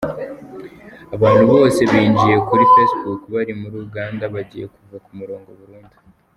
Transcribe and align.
Abantu 1.15 1.43
bose 1.51 1.79
binjiye 1.91 2.35
kuri 2.47 2.63
facebook 2.73 3.21
bari 3.33 3.53
muri 3.61 3.75
Uganda 3.85 4.23
bagiye 4.33 4.65
kuva 4.75 4.97
ku 5.05 5.11
murongo 5.19 5.49
burundu. 5.59 5.95